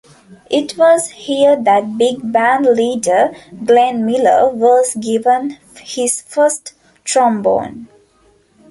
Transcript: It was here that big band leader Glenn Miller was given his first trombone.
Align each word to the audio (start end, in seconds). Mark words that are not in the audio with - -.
It 0.49 0.79
was 0.79 1.09
here 1.11 1.55
that 1.55 1.95
big 1.95 2.33
band 2.33 2.65
leader 2.65 3.35
Glenn 3.63 4.03
Miller 4.03 4.49
was 4.49 4.95
given 4.95 5.59
his 5.83 6.23
first 6.23 6.73
trombone. 7.03 7.87